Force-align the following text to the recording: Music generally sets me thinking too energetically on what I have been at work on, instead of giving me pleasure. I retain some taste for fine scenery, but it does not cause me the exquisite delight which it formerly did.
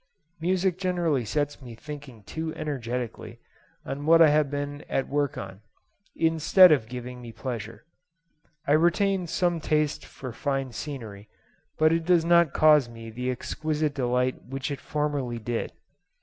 Music 0.39 0.79
generally 0.79 1.23
sets 1.23 1.61
me 1.61 1.75
thinking 1.75 2.23
too 2.23 2.51
energetically 2.55 3.37
on 3.85 4.07
what 4.07 4.19
I 4.19 4.29
have 4.29 4.49
been 4.49 4.83
at 4.89 5.07
work 5.07 5.37
on, 5.37 5.61
instead 6.15 6.71
of 6.71 6.89
giving 6.89 7.21
me 7.21 7.31
pleasure. 7.31 7.85
I 8.65 8.71
retain 8.71 9.27
some 9.27 9.59
taste 9.61 10.03
for 10.03 10.33
fine 10.33 10.71
scenery, 10.71 11.29
but 11.77 11.93
it 11.93 12.03
does 12.03 12.25
not 12.25 12.51
cause 12.51 12.89
me 12.89 13.11
the 13.11 13.29
exquisite 13.29 13.93
delight 13.93 14.43
which 14.45 14.71
it 14.71 14.81
formerly 14.81 15.37
did. 15.37 15.71